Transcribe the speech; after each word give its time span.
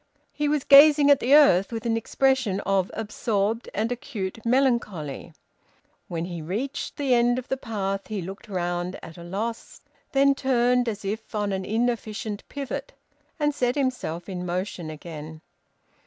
He 0.33 0.47
was 0.47 0.63
gazing 0.63 1.11
at 1.11 1.19
the 1.19 1.35
earth 1.35 1.71
with 1.71 1.85
an 1.85 1.95
expression 1.95 2.59
of 2.61 2.89
absorbed 2.95 3.69
and 3.71 3.91
acute 3.91 4.43
melancholy. 4.43 5.31
When 6.07 6.25
he 6.25 6.41
reached 6.41 6.97
the 6.97 7.13
end 7.13 7.37
of 7.37 7.47
the 7.47 7.55
path, 7.55 8.07
he 8.07 8.19
looked 8.19 8.47
round, 8.49 8.97
at 9.03 9.19
a 9.19 9.23
loss, 9.23 9.79
then 10.11 10.33
turned, 10.33 10.89
as 10.89 11.05
if 11.05 11.35
on 11.35 11.51
an 11.51 11.65
inefficient 11.65 12.41
pivot, 12.49 12.93
and 13.39 13.53
set 13.53 13.75
himself 13.75 14.27
in 14.27 14.43
motion 14.43 14.89
again. 14.89 15.41